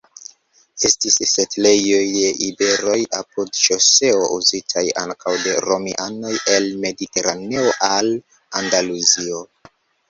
Estis 0.87 1.17
setlejoj 1.31 1.99
de 2.13 2.31
iberoj 2.47 2.95
apud 3.19 3.61
ŝoseo 3.67 4.25
uzitaj 4.39 4.85
ankaŭ 5.05 5.37
de 5.45 5.55
romianoj 5.69 6.35
el 6.57 6.71
Mediteraneo 6.89 7.79
al 7.95 8.15
Andaluzio. 8.65 9.49